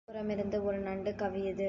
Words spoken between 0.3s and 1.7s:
பின்புறமிருந்து ஒரு நண்டு கவ்வியது.